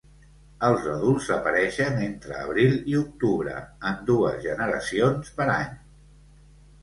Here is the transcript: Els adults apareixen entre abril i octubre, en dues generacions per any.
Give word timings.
Els 0.67 0.85
adults 0.91 1.27
apareixen 1.33 1.99
entre 2.05 2.39
abril 2.45 2.73
i 2.93 2.97
octubre, 3.01 3.53
en 3.91 4.01
dues 4.09 4.41
generacions 4.49 5.29
per 5.41 5.47
any. 5.57 5.77